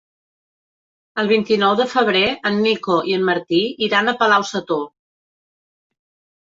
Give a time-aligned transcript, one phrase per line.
[1.23, 4.87] El vint-i-nou de febrer en Nico i en Martí iran a Palau-sator.